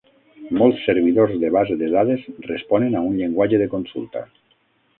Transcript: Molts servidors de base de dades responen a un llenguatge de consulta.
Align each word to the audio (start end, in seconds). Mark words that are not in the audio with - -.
Molts 0.61 0.79
servidors 0.85 1.33
de 1.43 1.51
base 1.57 1.77
de 1.83 1.89
dades 1.97 2.25
responen 2.47 2.97
a 3.01 3.05
un 3.11 3.15
llenguatge 3.21 3.61
de 3.65 3.69
consulta. 3.77 4.29